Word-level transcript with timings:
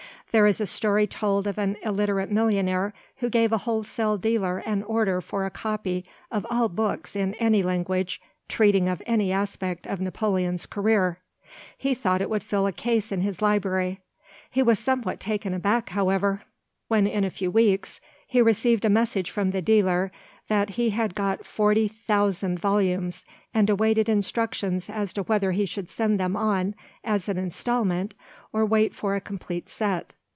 There 0.31 0.47
is 0.47 0.61
a 0.61 0.65
story 0.65 1.07
told 1.07 1.45
of 1.45 1.57
an 1.57 1.75
illiterate 1.83 2.31
millionaire 2.31 2.93
who 3.17 3.29
gave 3.29 3.51
a 3.51 3.57
wholesale 3.57 4.15
dealer 4.17 4.59
an 4.59 4.81
order 4.83 5.19
for 5.19 5.45
a 5.45 5.49
copy 5.51 6.05
of 6.31 6.47
all 6.49 6.69
books 6.69 7.17
in 7.17 7.33
any 7.33 7.61
language 7.61 8.21
treating 8.47 8.87
of 8.87 9.03
any 9.05 9.33
aspect 9.33 9.85
of 9.85 9.99
Napoleon's 9.99 10.65
career. 10.65 11.19
He 11.77 11.93
thought 11.93 12.21
it 12.21 12.29
would 12.29 12.43
fill 12.43 12.65
a 12.65 12.71
case 12.71 13.11
in 13.11 13.19
his 13.19 13.41
library. 13.41 13.99
He 14.49 14.63
was 14.63 14.79
somewhat 14.79 15.19
taken 15.19 15.53
aback, 15.53 15.89
however, 15.89 16.43
when 16.87 17.07
in 17.07 17.25
a 17.25 17.29
few 17.29 17.51
weeks 17.51 17.99
he 18.25 18.41
received 18.41 18.85
a 18.85 18.89
message 18.89 19.29
from 19.29 19.51
the 19.51 19.61
dealer 19.61 20.13
that 20.47 20.69
he 20.71 20.91
had 20.91 21.13
got 21.13 21.45
40,000 21.45 22.57
volumes, 22.57 23.25
and 23.53 23.69
awaited 23.69 24.07
instructions 24.07 24.89
as 24.89 25.11
to 25.11 25.23
whether 25.23 25.51
he 25.51 25.65
should 25.65 25.89
send 25.89 26.21
them 26.21 26.37
on 26.37 26.73
as 27.03 27.27
an 27.27 27.37
instalment, 27.37 28.15
or 28.53 28.65
wait 28.65 28.95
for 28.95 29.13
a 29.13 29.19
complete 29.19 29.67
set. 29.67 30.13